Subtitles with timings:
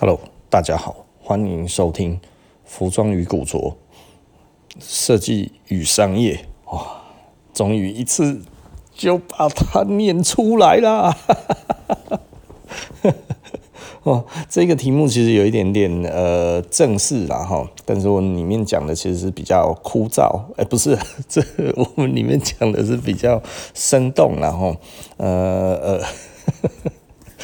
[0.00, 0.18] Hello，
[0.48, 2.14] 大家好，欢迎收听
[2.64, 3.76] 《服装与古着
[4.80, 7.02] 设计与商业》哇，
[7.52, 8.40] 终于一次
[8.94, 11.14] 就把它念出来了。
[14.04, 20.98] 哦，这个题目其实有一点点呃正式啦哈，但是我里面讲的其实是比较枯燥，哎，不是，
[21.28, 21.42] 这
[21.76, 23.42] 我们里面讲的是比较
[23.74, 24.74] 生动，然后
[25.18, 26.00] 呃呃。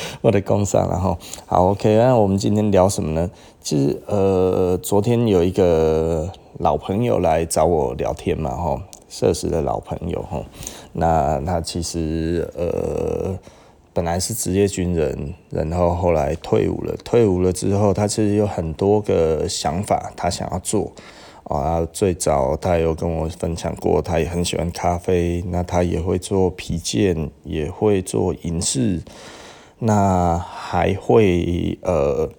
[0.22, 1.16] 我的工商，然后
[1.46, 3.30] 好，OK，那我们今天聊什么呢？
[3.60, 10.40] 其实呃，昨天有一个老朋友来找我聊天嘛，哈，社死的老朋友哈。
[10.92, 13.36] 那他其实呃，
[13.92, 16.94] 本来是职业军人，然后后来退伍了。
[17.04, 20.92] 退伍了之后，他其实有很多个想法，他想要做
[21.44, 21.86] 啊。
[21.92, 29.02] 最早他有跟我分享过，他也很喜欢咖啡，那他也会做皮件，也会做银饰。
[29.78, 32.30] 那还会呃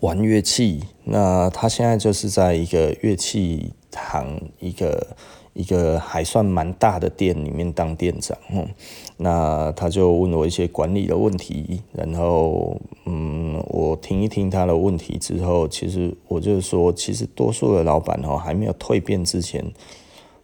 [0.00, 5.16] 玩乐器，那他现在就是在一个乐器行一个
[5.54, 8.68] 一个还算蛮大的店里面当店长，嗯，
[9.16, 19.64] 那他就问我一些管理的问题，然后嗯，我听一听他的问题之后，其实我就是说，其实多数的老板哦还没有蜕变之前，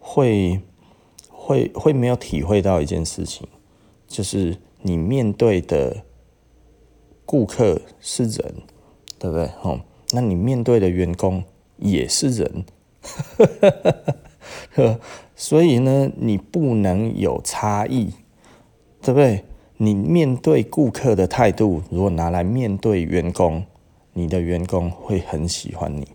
[0.00, 0.60] 会
[1.30, 3.46] 会会没有体会到一件事情，
[4.08, 4.56] 就是。
[4.86, 6.04] 你面对的
[7.24, 8.54] 顾客是人，
[9.18, 9.46] 对不对？
[9.62, 9.80] 哦，
[10.12, 11.42] 那你面对的员工
[11.78, 12.64] 也是人，
[15.34, 18.10] 所以呢，你不能有差异，
[19.00, 19.42] 对不对？
[19.78, 23.64] 你面对顾客的态度，如果拿来面对员工，
[24.12, 26.06] 你的员工会很喜欢你。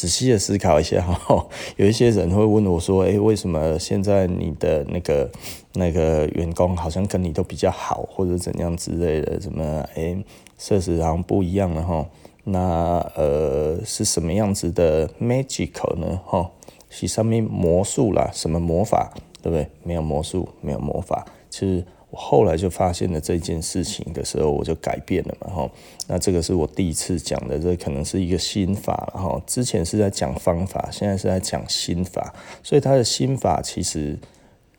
[0.00, 5.30] 仔细的思考一下 哈，有一些人会问我说：“诶，为什么现在你的那个
[5.74, 9.38] 那个员工好像跟你都比较好，或者怎样之类的？
[9.38, 10.16] 什么诶，
[10.56, 12.06] 设施好像不一样了哈？
[12.44, 16.18] 那呃是什么样子的 magical 呢？
[16.24, 16.50] 哈，
[16.88, 19.12] 是上面魔术啦，什么魔法，
[19.42, 19.68] 对不对？
[19.82, 25.70] 没有魔术，没有魔法，其实。”我后来就发现了这件事情的时候，我就改变了嘛，哈。
[26.08, 29.40] 那这个是我第一次讲的，这可能是一个心法，哈。
[29.46, 34.18] 之前是在讲方法，现在是在讲心法，所以他的心法其实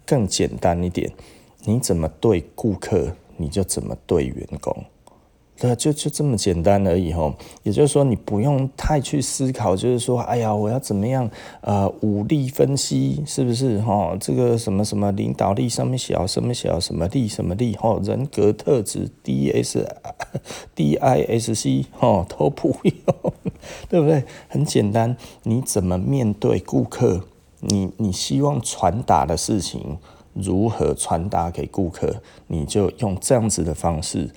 [0.06, 1.12] 更简单一点。
[1.64, 4.84] 你怎么对顾客，你就怎么对员工。
[5.62, 7.32] 对，就就这么简单而已吼。
[7.62, 11.30] 也就是说，你不用太去思考，就是说，哎呀，我要怎么样？
[11.62, 13.80] 呃，武力分析是不是？
[13.82, 17.76] 哈，这个什么什么领导力上面小什么小什么力什么力？
[17.76, 19.88] 哈，人格特质 D S
[20.74, 23.34] D I S C 哈都不用，
[23.88, 24.24] 对不对？
[24.48, 27.26] 很简单，你怎么面对顾客？
[27.60, 30.00] 你你希望传达的事情
[30.34, 32.16] 如何传达给顾客？
[32.48, 34.32] 你就用这样子的方式。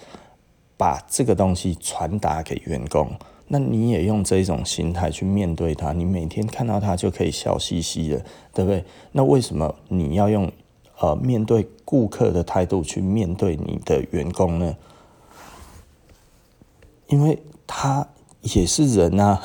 [0.76, 3.12] 把这个东西传达给员工，
[3.48, 8.84] 那你也用这种心态去面对他，你每天看到他就可以笑嘻嘻的，对不对？
[9.12, 10.50] 那为什么你要用
[10.98, 14.76] 呃面对顾客的态度去面对你的员工呢？
[17.06, 18.08] 因为他
[18.40, 19.40] 也是人啊，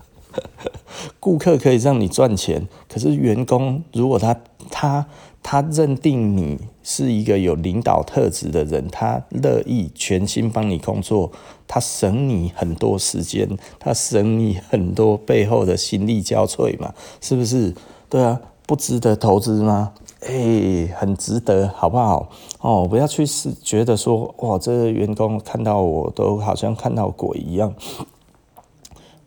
[1.18, 4.40] 顾客可以让你赚钱，可是员工如果他
[4.70, 5.06] 他。
[5.42, 11.32] 他认定你是一个有领导特质的人，他乐意全心帮你工作，
[11.66, 17.74] 他省你很多时间，他省你很多背后的心力交瘁嘛，是不是？
[18.08, 19.92] 对啊，不值得投资吗？
[20.20, 22.28] 哎、很值得，好不好？
[22.60, 27.74] 哦，不要去是觉得说，哇，这个员工看到我都好像看到鬼一样，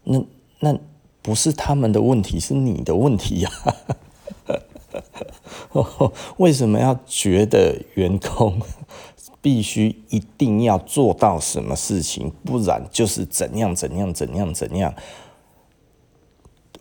[0.04, 0.24] 那
[0.60, 0.78] 那
[1.24, 3.50] 不是他们的问题，是你的问题呀、
[6.38, 8.62] 为什么要觉得员工
[9.42, 14.94] 必须一定要做到什么事情，不然就是怎样怎样怎样怎样？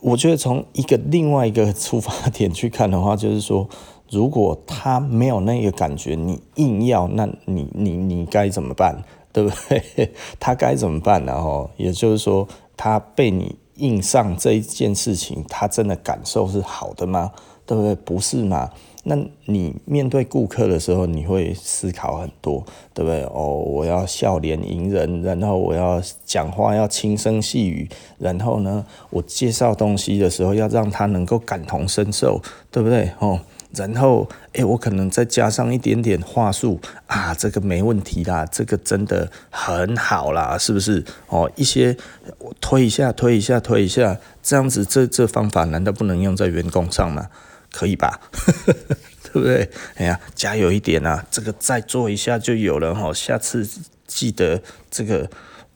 [0.00, 3.68] 我觉得从一个另外一个出发点去看的话，就是说，
[4.10, 9.04] 如果他没有那个感觉，你硬要，那你你你该怎么办？
[9.32, 10.12] 对不对？
[10.38, 11.40] 他该怎么办呢？
[11.40, 12.46] 哈，也就是说，
[12.76, 17.30] 他被你硬上这一件事情，他真的感受是好的吗？
[17.72, 17.94] 对不对？
[17.94, 18.70] 不是嘛？
[19.04, 19.16] 那
[19.46, 23.22] 你面对顾客的时候，你会思考很多，对不对？
[23.24, 27.88] 哦，我要笑脸迎人，然后我要讲话要轻声细语，
[28.18, 32.40] 然后呢，我介绍东西的时候要让他能够感同身受，
[32.70, 33.10] 对不对？
[33.18, 33.40] 哦，
[33.74, 41.02] 然后诶，我可能再加上一点点话术啊，这个没问题啦，这个真的很好啦，是不是？
[41.28, 41.96] 哦，一些
[42.38, 47.26] 我推一下，推一下，推一下，这样子，这这方法难道不能用在员工上吗？
[47.72, 48.20] 可以吧，
[49.24, 49.68] 对不对？
[49.96, 51.24] 哎呀，加油一点啊！
[51.30, 53.12] 这个再做一下就有了哈。
[53.14, 53.66] 下次
[54.06, 54.60] 记得
[54.90, 55.28] 这个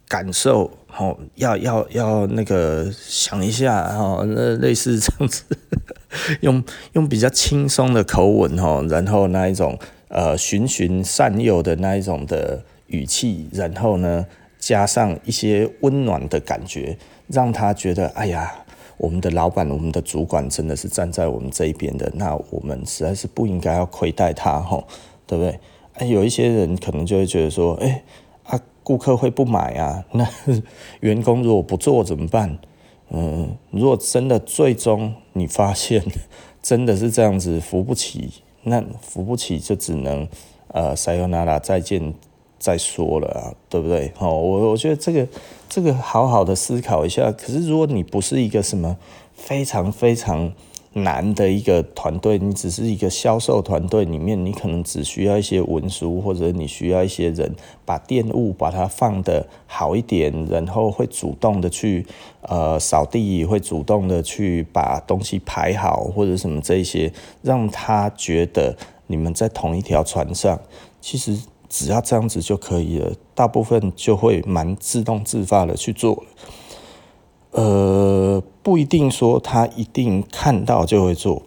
[0.06, 5.42] 感受哦，要要要那个想一下哦，那类似这样子，
[6.42, 6.62] 用
[6.92, 9.78] 用比较轻松的口吻哦，然后那一种
[10.08, 14.26] 呃循循善诱的那一种的语气，然后呢
[14.58, 16.98] 加上一些温暖的感觉，
[17.28, 18.52] 让他觉得哎呀。
[18.98, 24.84] 我们的老板，我们的主管真的是站在我们这一边的，那我们实在是不应该要亏待他，吼，
[25.26, 25.58] 对不对？
[25.94, 28.02] 哎，有一些人可能就会觉得说，哎，
[28.44, 30.26] 啊，顾客会不买啊， 那
[31.00, 32.58] 员工如果不做怎么办？
[33.10, 36.02] 嗯，如果真的最终你发现
[36.62, 40.26] 真的是这样子扶不起，那扶不起就只能
[40.68, 42.14] 呃，sayonara 再见。
[42.58, 44.12] 再说了啊，对不对？
[44.18, 45.28] 哦，我我觉得这个
[45.68, 47.30] 这个好好的思考一下。
[47.32, 48.96] 可是如果你不是一个什么
[49.34, 50.52] 非常非常
[50.94, 57.54] 难的一个团队，你只是一个销售团队里面，你可能只需要一些文书，或者你需要一些人
[57.84, 62.06] 把店务把它放得好一点，然后会主动的去
[62.40, 67.12] 呃扫地，会主动的去把东西排好，或者什么这些，
[67.42, 68.74] 让他觉得
[69.06, 70.58] 你们在同一条船上，
[71.02, 71.38] 其实。
[71.68, 76.24] 只要这样子就可以了，大部分就会蛮自动自发的去做。
[77.52, 81.42] 呃，不一定说他一定看到就会做，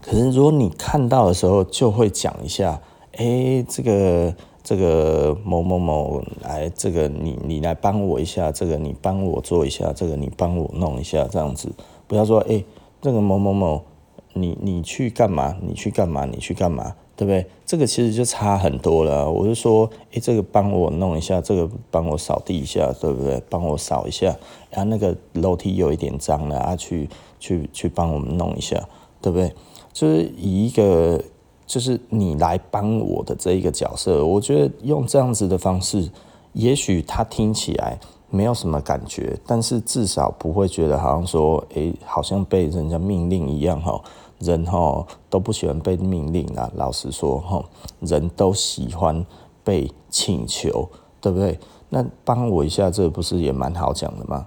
[0.00, 2.80] 可是如果你看到的时候，就会讲一下，
[3.12, 4.34] 哎，这个
[4.64, 11.70] 这个某某某来，这个你你来帮我一下，这个你帮我做一下，这个你帮我弄一下，这样子，
[12.08, 12.64] 不要说，哎，
[13.00, 13.84] 这个某某某，
[14.34, 15.56] 你你去干嘛？
[15.62, 16.26] 你去干嘛？
[16.26, 16.94] 你去干嘛？
[17.16, 17.46] 对不对？
[17.64, 19.30] 这个其实就差很多了。
[19.30, 23.40] 我就说，诶，这个帮我弄一下，这个帮我扫地一下，对不对？
[23.48, 24.36] 帮我扫一下，
[24.70, 27.08] 然后那个楼梯有一点脏了啊，去
[27.38, 28.76] 去去帮我们弄一下，
[29.22, 29.52] 对不对？
[29.92, 31.22] 就是以一个
[31.66, 36.10] 就是你来帮我的这一个角色，我觉得用这样子的方式，
[36.52, 38.00] 也许他听起来
[38.34, 44.00] 没有什么感觉，但是至少不会觉得好像说，诶，好像被人家命令一样哈。
[44.40, 47.64] 人哈都不喜欢被命令啊，老实说哈，
[48.00, 49.24] 人都喜欢
[49.62, 50.86] 被请求，
[51.20, 51.58] 对不对？
[51.88, 54.44] 那帮我一下，这不是也蛮好讲的吗？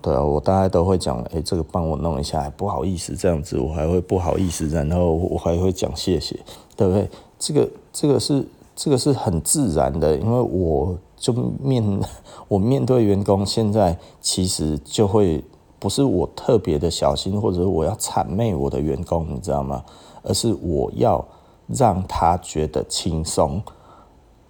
[0.00, 6.34] 对啊，我大概都会讲，哎，这个帮我弄一下，不好意思这样子，我还会不好意思，然后我还会讲谢谢，
[6.74, 7.08] 对不对？
[7.38, 12.00] 这个这个是这个是很自然的，因为我就面
[12.48, 15.44] 我面对员工，现在其实就会。
[15.80, 19.84] 不是我特别的小心，或者我要谄媚我的员工，你知道吗？
[20.24, 21.24] 而是我要
[21.68, 23.62] 让他觉得轻松，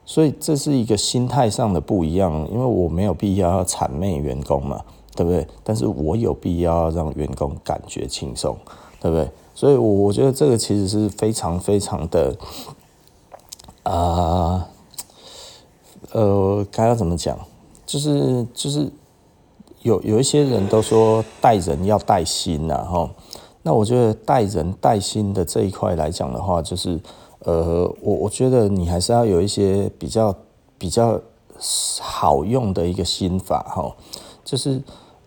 [0.07, 2.33] 所以这是一个心态上的不一样。
[2.51, 4.81] 因为我没有必要要谄媚员工嘛，
[5.15, 5.47] 对不对？
[5.63, 8.57] 但是我有必要让员工感觉轻松，
[8.99, 9.29] 对不对？
[9.55, 12.35] 所以我我觉得这个其实是非常非常的，
[13.83, 14.67] 啊，
[16.13, 17.39] 呃该要怎么讲？
[17.85, 18.91] 就是就是。
[19.83, 23.09] 有有一些人都说带人要带心呐，哈，
[23.63, 26.99] 那我觉得带人带心的这一块来讲的话，就是
[27.45, 30.35] 呃，我我觉得你还是要有一些比较
[30.77, 31.19] 比较
[32.01, 33.95] 好用的一个心法哈，
[34.45, 34.83] 就是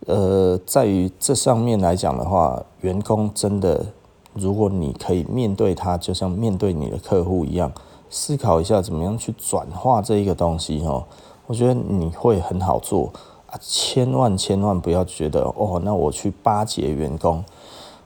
[0.06, 3.86] 呃，在于这上面来讲的话，员工真的，
[4.34, 7.72] 如果你可以面对他，就像面对你的客户一样，
[8.12, 11.04] 思考一下怎么样去转化这一个东西哈，
[11.48, 13.10] 我觉得你会很好做
[13.48, 13.58] 啊。
[13.62, 17.44] 千万千万不要觉得哦，那我去巴结员工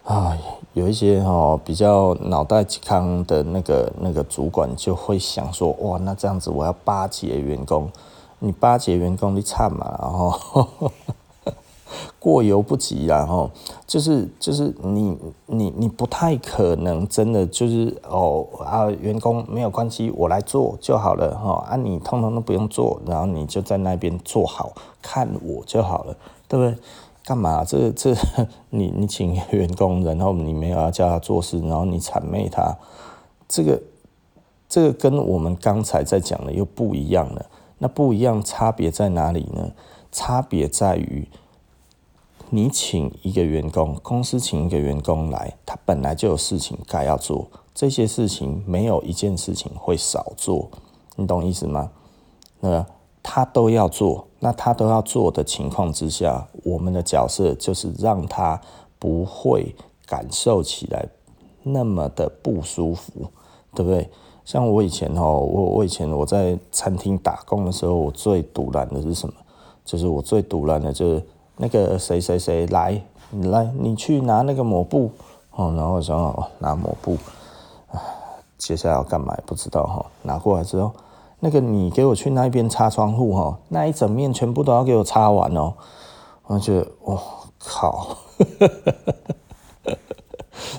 [0.03, 0.37] 啊，
[0.73, 7.89] 有一些哦比较脑袋健康的那个那个主管就会想说，哇，那这样子我要巴结员工，
[8.37, 10.61] 你巴结员工你惨嘛，然后。
[12.19, 13.49] 过犹不及，然后
[13.85, 26.15] 就是就是你你你不太可能真的就是哦啊，员工没有关系，我来做就好了哈啊，你通通都不用做，然后你就在那边做好看我就好了，
[26.47, 26.81] 对不对？
[27.23, 27.63] 干嘛？
[27.63, 28.13] 这这
[28.69, 32.77] 你你请员工，然后你没有要叫他做事，然后你谄媚他，
[33.47, 33.81] 这个
[34.69, 37.45] 这个跟我们刚才在讲的又不一样了。
[37.79, 39.71] 那不一样差别在哪里呢？
[40.11, 41.27] 差别在于。
[42.55, 50.69] 你请一个员工，公司请一个员工来，他本来就有事情该要做，这些事情没有一件事情会少做，
[51.17, 51.91] 你懂意思吗？
[52.61, 52.85] 那
[53.21, 58.61] 他都要做，那他都要做的情况之下，我们的角色就是让他
[58.97, 61.05] 不会感受起来
[61.61, 63.11] 那么的不舒服，
[63.73, 64.09] 对不对？
[64.45, 69.33] 像我以前哦，我我以前我在餐厅打工的时候，我最独揽的是什么？
[69.83, 71.21] 就是我最独揽的就是。
[71.57, 75.11] 那个谁谁谁来，你来，你去拿那个抹布
[75.51, 75.73] 哦。
[75.75, 77.17] 然后我说哦，拿抹布，
[78.57, 80.05] 接下来要干嘛不知道哈。
[80.23, 80.91] 拿过来之后，
[81.39, 85.73] 那个你给我去那边擦窗户哈，那一整面全部都要给我擦完哦。
[86.47, 87.19] 我觉得，我
[87.59, 88.17] 靠，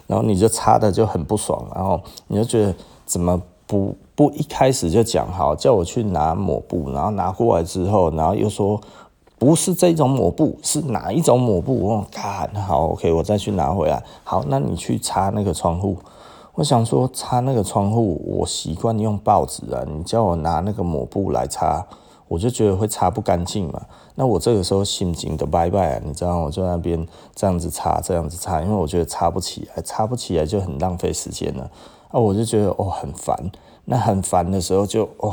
[0.06, 8.80] 然后你就擦的就很不爽，然后你就觉得怎么不不一开始就讲好，叫我去拿抹布，然后拿过来之后，然后又说
[9.47, 11.79] 不是这种抹布，是哪一种抹布？
[11.87, 14.03] 我看好，OK，我再去拿回来。
[14.25, 15.97] 好，那你去擦那个窗户。
[16.55, 21.87] 我想说擦那个窗户，我习惯用报纸啊，你叫我拿那个抹布来擦，
[22.26, 23.81] 我就觉得会擦不干净嘛。
[24.17, 31.71] 那我这个时候心情都拜拜啊，你知道，我就在那边这样子擦，这样子擦，因为我觉得擦不起来，擦不起来就很浪费时间了。
[32.09, 33.53] 啊，我就觉得哦很烦，
[33.85, 35.33] 那很烦的时候就哦，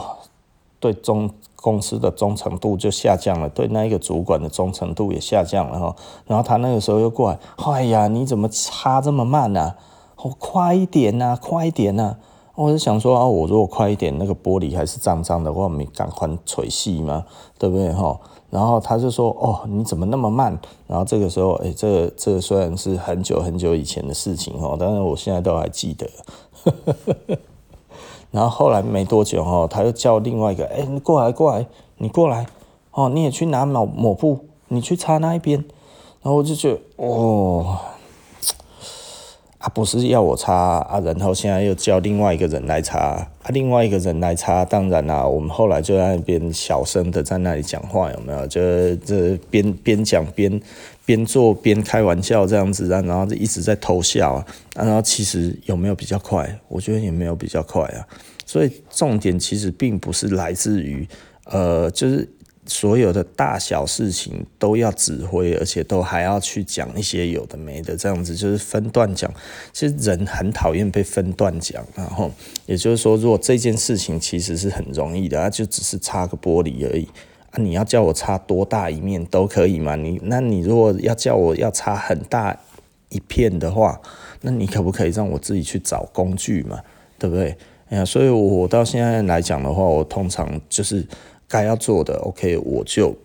[0.84, 5.96] 对中公司的忠诚度就下降了，对那一个主管的忠诚度也下降了哈。
[6.28, 9.76] 然后他那个时候又过来，哎呀，你怎么擦这么慢呢？
[10.18, 12.18] 我快一点呐，快一点呐！
[12.56, 17.24] 我就想说啊，我如果快一点，那个玻璃还是脏脏的，我没赶快锤细嘛，
[17.58, 18.20] 对不对哈？
[18.50, 20.60] 然后他就说哦，你怎么那么慢？
[20.86, 26.06] 然后这个时候，哎，这这虽然是很久很久以前的事情哈，但是我现在都还记得。
[28.34, 31.66] 然后后来没多久哦，他又叫另外一个，哎，你过来过来，
[32.00, 32.46] 你过来
[32.92, 35.64] 哦，你也去拿抹抹布，你去擦那一边。
[36.24, 37.78] 然后我就觉得哦。
[39.64, 48.46] 啊、不是要我擦啊，然后现在又叫另外一个人来擦啊，另外一个人来擦，当然啦，我们后来就在那边小声的在那里讲话，有没有？
[48.48, 48.60] 就
[48.98, 50.62] 这边边讲边
[51.06, 56.60] 边做边开玩笑这样子啊，然后就一直在偷笑啊，然后其实有没有比较快？
[56.68, 58.06] 我觉得也没有比较快啊，
[58.46, 61.08] 所以重点其实并不是来自于
[61.46, 62.28] 呃，就是。
[62.66, 69.30] 所有的大小事情都要指挥，而且都还要去讲一些有的没的，这样子就是分段讲。
[69.74, 72.32] 其实人很讨厌被分段讲，然后
[72.66, 77.06] 也就是说，如果这件事情其实是很容易的，它就只是擦个玻璃而已
[77.52, 77.60] 啊。
[77.62, 79.98] 你要叫我擦多大一面都可以嘛？
[79.98, 82.58] 你那你如果要叫我要擦很大
[83.10, 84.00] 一片的话，
[84.40, 86.80] 那你可不可以让我自己去找工具嘛？
[87.20, 87.58] 对不对？
[87.90, 91.06] 哎呀，所以我到现在来讲的话，我通常就是。
[91.54, 93.16] 该要做的，OK，我就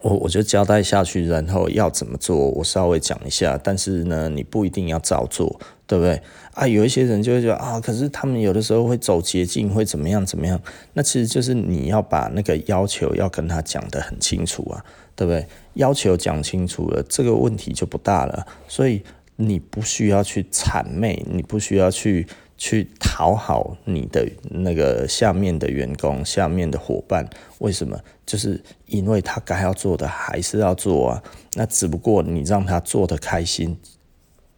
[0.00, 3.60] 我我就交代下去，然后要怎么做，我稍微讲一下。
[3.62, 6.22] 但是呢，你不一定要照做，对不对？
[6.54, 10.58] 啊，有一些人就会觉得啊，可是他们有的时候会走捷径，会怎么样怎么样？
[10.94, 14.82] 那其实就是你要把那个要求要跟他讲得很清楚啊，
[15.14, 15.46] 对不对？
[15.74, 18.46] 要求讲清楚了，这个问题就不大了。
[18.66, 19.02] 所以
[19.36, 22.26] 你不需要去谄媚，你不需要去。
[22.58, 27.98] 去讨好你的那个下面的员工、下面的伙伴，为什么？
[28.26, 31.22] 就是因为他该要做的还是要做啊。
[31.54, 33.78] 那只不过你让他做得开心、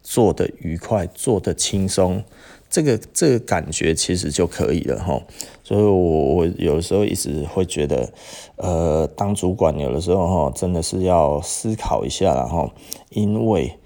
[0.01, 2.23] 做得愉快、做得轻松，
[2.69, 5.21] 这个这个感觉其实就可以了哈。
[5.63, 8.11] 所以我我有时候一直会觉得，
[8.55, 12.71] 呃，当主管有的时候哈，真的是要思考一下然后，
[13.09, 13.77] 因为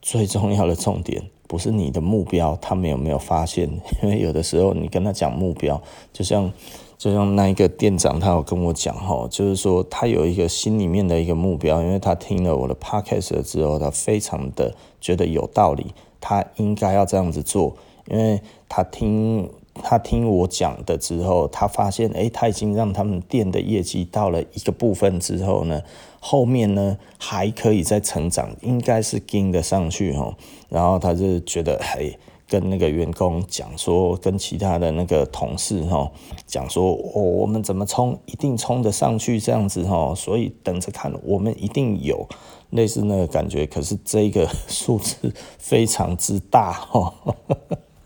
[0.00, 1.30] 最重要的重点。
[1.46, 3.68] 不是你的目标，他们有没有发现？
[4.02, 5.80] 因为有的时候你跟他讲目标，
[6.12, 6.52] 就像
[6.98, 17.76] 就像那一个店长，他有跟我讲哈，就是说他有一个心里面的一个目标，因为他听了我的 podcast 之后，他非常的觉得有道理，他应该要这样子做，
[18.08, 19.48] 因为他听
[19.82, 25.82] 他听我讲的之后，他发现诶，他已经让他们店的业绩到了一个部分之后呢。
[26.18, 30.34] 后面呢还可以再成长，应该是跟得上去哈。
[30.68, 32.18] 然后他就觉得，嘿，
[32.48, 36.10] 跟那个员工讲说，跟其他的那个同事哈
[36.44, 40.12] 讲说，哦，我们怎么冲，一定冲得上去这样子哈。
[40.16, 42.26] 所以等着看，我们一定有
[42.70, 43.64] 类似那个感觉。
[43.64, 47.14] 可是这个数字非常之大哈。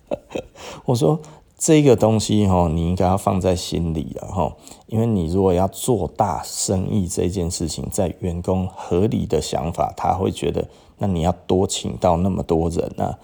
[0.85, 1.19] 我说。
[1.61, 13.19] 这个东西哈，你应该要放在心里了哈，因为你如果要做大生意这件事情，在员工合理的想法，他会觉得，那你要多请到那么多人啊，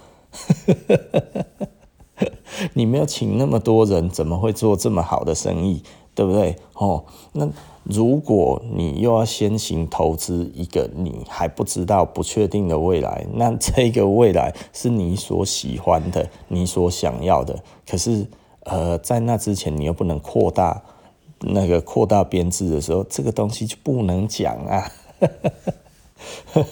[2.74, 5.82] 你没有请那么多人，怎么会做这么好的生意？
[6.14, 6.56] 对不对？
[6.74, 7.04] 哦，
[7.36, 7.48] 那
[7.84, 17.62] 如果你又要先行投资一个你还不知道、不确定的未来，那这个未来是你所喜欢的、你所想要的。
[17.88, 18.26] 可是，
[18.64, 20.82] 呃，在那之前，你又不能扩大
[21.40, 24.90] 那个扩大编制的时候，这个东西就不能讲啊。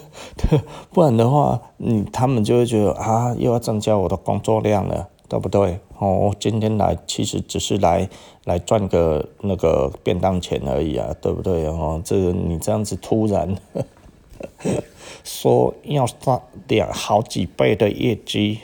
[0.90, 5.09] 不然的话，你他们就会觉得啊，又要增加我的工作量了。
[5.26, 5.80] 对不对？
[6.04, 8.08] 哦，今天来其实只是来
[8.44, 11.66] 来赚个那个便当钱而已啊，对不对？
[11.66, 13.84] 哦，这个你这样子突然呵
[14.58, 14.70] 呵
[15.25, 18.61] 说要赚两好几倍的业绩，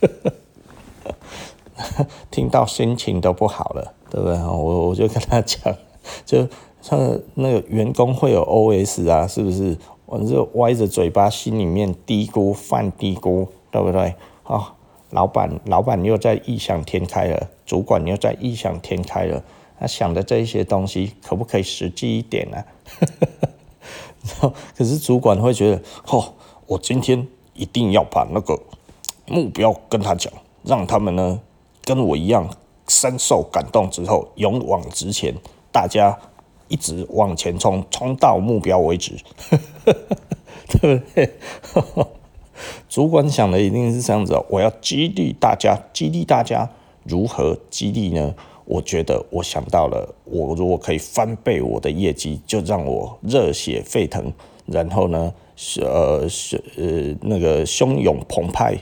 [2.30, 3.92] 听到心情都不好了。
[4.08, 4.38] 对不对？
[4.38, 5.74] 我我就跟他讲，
[6.24, 6.46] 就
[6.80, 6.96] 他
[7.34, 9.76] 那个员工会有 OS 啊，是不是？
[10.06, 14.14] 我就歪着嘴巴，心里面嘀咕犯嘀咕，对不对？
[14.44, 14.75] 啊，
[15.10, 19.42] 老板，老板又在异想天开了，主管又在异想天开了，
[19.78, 22.64] 他想的这些东西可不可以实际一点呢？
[24.40, 24.52] 啊？
[24.76, 26.34] 可是主管会觉得，哦，
[26.66, 28.60] 我今天一定要把那个
[29.26, 30.32] 目标跟他讲，
[30.62, 31.40] 让他们呢
[31.84, 32.48] 跟我一样
[32.88, 35.34] 深受感动之后勇往直前，
[35.72, 36.18] 大家。
[36.68, 39.16] 一直往前冲，冲到目标为止，
[40.66, 41.32] 对不对？
[42.88, 46.70] 主管想的一定是这样子，我要激励大家，激励大家
[47.04, 48.34] 如何激励呢？
[48.64, 54.32] 我觉得我想到了，我如果可以翻倍我的业绩，就让我热血沸腾，
[54.66, 55.32] 然后呢，
[55.80, 58.76] 呃，是呃，那个汹涌澎湃，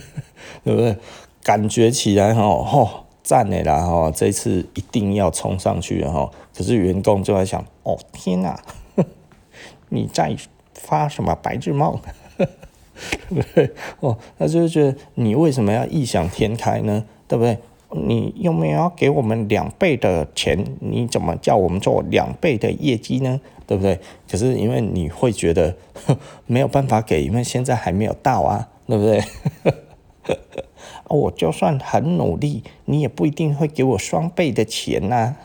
[0.62, 0.96] 对不对？
[1.42, 3.00] 感觉起来哦，吼。
[3.24, 6.30] 赞的啦哈，这次一定要冲上去哈。
[6.54, 8.62] 可是员工就在想，哦天哪，
[9.88, 10.36] 你在
[10.74, 11.98] 发什么白日梦？
[13.28, 13.70] 对 不对？
[14.00, 17.04] 哦，他就是觉得你为什么要异想天开呢？
[17.28, 17.58] 对不对？
[17.90, 20.64] 你有没有要给我们两倍的钱？
[20.80, 23.40] 你怎么叫我们做两倍的业绩呢？
[23.66, 23.98] 对不对？
[24.28, 25.74] 可是因为你会觉得
[26.46, 29.22] 没有办法给，因为现在还没有到啊，对不对？
[31.08, 35.36] 我就算很努力，你也不一定会给我双倍的钱呐、啊，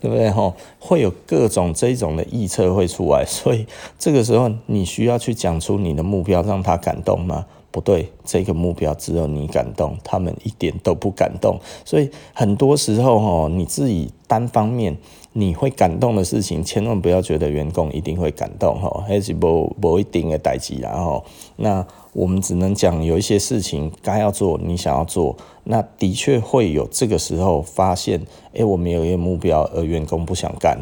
[0.00, 0.30] 对不对？
[0.30, 3.66] 吼，会有各种这种的臆测会出来， 所以
[3.98, 7.46] 这个时候你需要去讲出你的目标，让他感动吗？
[7.70, 11.60] 不对，这个目标只有你感动，他们一点都不感动。
[11.84, 14.96] 所以很多时候，吼，你自己单方面。
[15.34, 21.24] 你会感动的事情，千万不要觉得员工一定会感动哈，还是不不一定的代志，然后
[21.56, 30.78] 那我们只能讲有一些事情该要做，你想要做，那的确会有这个时候发现，哎，我们有一个目标，而员工不想干，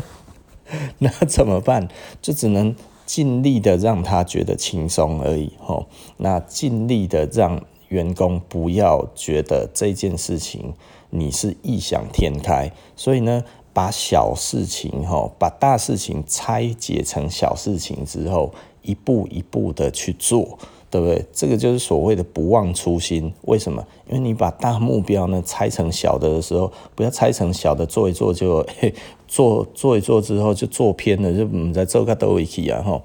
[0.98, 1.88] 那怎么办？
[2.20, 2.74] 就只能
[3.06, 5.86] 尽力的让他觉得轻松而已哈，
[6.18, 10.74] 那尽力的让员工不要觉得这件事情。
[11.10, 20.58] 你是异想天开，所以呢，把小事情哈，把大事情拆解成小事情之后，一步一步的去做，
[20.90, 21.24] 对不对？
[21.32, 23.32] 这个就是所谓的不忘初心。
[23.42, 23.84] 为什么？
[24.08, 28.94] 因为你把大目标呢拆成小的的时候，不要拆成小的做一做就嘿
[29.28, 33.00] 做做一做之后就做偏了，就唔在做个都一起啊哈。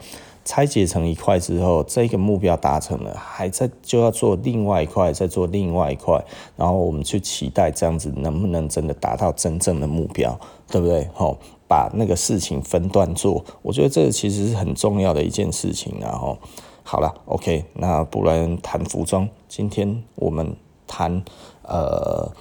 [0.46, 6.24] 拆解成一块之后，这个目标达成了，还在就要做另外一块，再做另外一块，
[6.56, 11.10] 然后我们去期待这样子能不能真的达到真正的目标，对不对？
[11.16, 11.36] 吼，
[11.68, 15.96] 把那个事情分段做，我觉得这个其实是很重要的一件事情。
[16.00, 16.38] 然后，
[16.84, 20.56] 好了，OK，那不然谈服装，今天我们
[20.86, 21.24] 谈
[21.64, 22.32] 呃。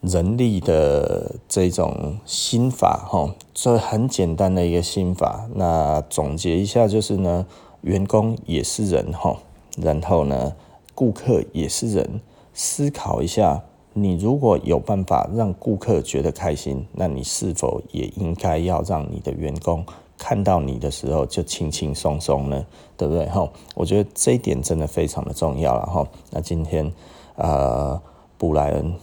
[0.00, 5.48] 人力的这种心法，哈，这很简单的一个心法。
[5.54, 7.44] 那总结一下就是呢，
[7.80, 9.36] 员工也是人，哈，
[9.76, 10.54] 然后呢，
[10.94, 12.20] 顾客也是人。
[12.54, 19.84] 思考一下，你如果有办法让顾客觉得开心，那你是否也应该要让你的员工
[20.16, 22.64] 看到你的时候就轻轻松松呢？
[22.96, 23.26] 对不对？
[23.26, 26.06] 哈，我觉得这一点真的非常的重要了，哈。
[26.30, 26.92] 那今天，
[27.34, 28.00] 呃，
[28.36, 28.94] 布莱恩。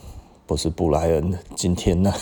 [0.47, 2.13] 不是布莱恩，今天呢，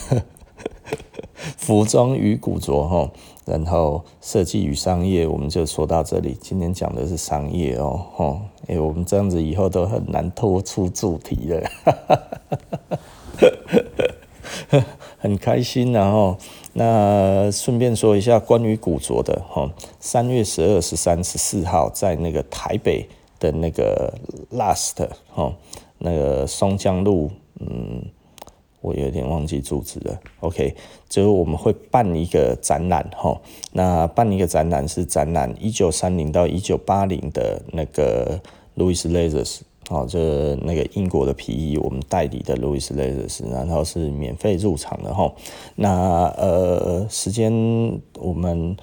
[1.58, 3.12] 服装与古着哈，
[3.46, 6.38] 然后设计与商业，我们就说到这里。
[6.40, 11.70] 今天讲的是商业哦，吼，哎，我们这样子以后都很难脱出主题了，
[15.20, 15.92] 很开心。
[15.92, 16.38] 然后，
[16.72, 24.14] 那顺便说一下关于古着的哈，三月十二、十三、十四号在那个台北的那个
[24.54, 25.54] Last 哈，
[25.98, 27.30] 那个松江路。
[27.70, 28.04] 嗯，
[28.82, 30.20] 我有点忘记住址了。
[30.42, 30.76] OK，
[31.08, 33.40] 就是我们会办一个展览哈。
[33.72, 38.40] 那办一个展览是展览一九三零到一九八零的那个
[38.76, 40.20] Louis Leathers 哦，就
[40.58, 45.32] 那个英国的皮衣，我们代理的 Louis Leathers，然后是免费入场的哈。
[45.76, 47.52] 那呃，时间
[48.20, 48.76] 我们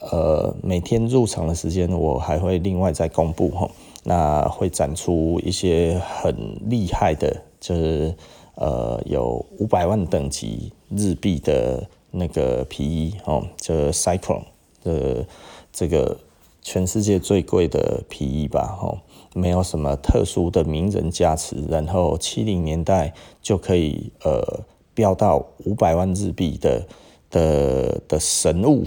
[0.00, 3.68] 呃每天入场的时间，我还会另外再公布哈。
[4.04, 6.34] 那会展出一些很
[6.68, 7.34] 厉害的。
[7.64, 8.14] 就是
[8.56, 14.44] 呃有五百万等级日币的那个皮衣哦，就是 Cyclone
[14.82, 15.26] 的
[15.72, 16.18] 这个
[16.60, 18.98] 全世界最贵的皮衣吧，哦，
[19.32, 24.60] 没有什么特殊的名人加持，然后七零年代就可以呃
[24.92, 26.86] 飙到五百万日币的
[27.30, 28.84] 的的神物，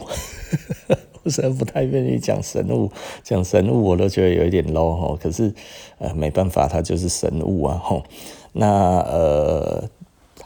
[1.24, 2.92] 我实在不太愿意讲神物，
[3.24, 5.52] 讲神物我都觉得有一点 low 哈，可是
[5.98, 8.04] 呃没办法，它就是神物啊，吼。
[8.58, 9.90] 那呃。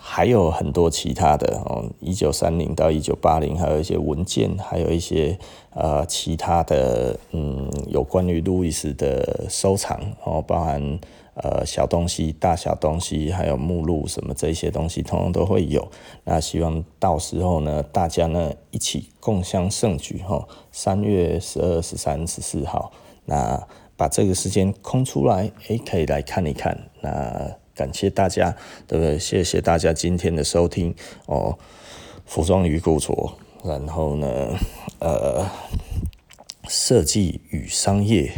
[0.04, 5.38] 还有很多其他的哦，一九三零到一九八零，还有一些文件，还有一些
[5.74, 11.00] 呃其他的嗯，有关于路易斯的收藏哦，包含
[11.36, 15.88] 呃小东西、大小东西，还有目录什么这些东西，通通都会有。
[16.26, 20.46] 那希望到时候呢，大家呢一起共襄盛举哈。
[20.74, 22.92] 三月十二、十三、十四号，
[23.24, 27.61] 那把这个时间空出来，诶，可以来看一看那。
[27.82, 28.56] 感谢大家，
[28.88, 29.18] 对不对？
[29.18, 30.94] 谢谢大家今天的收听
[31.26, 31.58] 哦。
[32.28, 34.56] 服装与古着，然后呢，
[35.00, 35.50] 呃，
[36.70, 38.32] 设计与商业。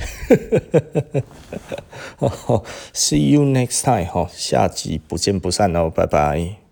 [2.94, 6.63] See you next time，哈，下集不见不散哦，拜拜。